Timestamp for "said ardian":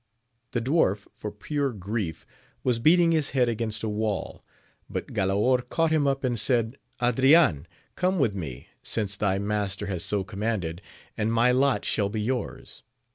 6.39-7.67